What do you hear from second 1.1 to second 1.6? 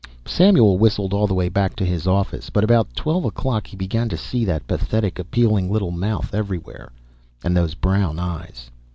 all the way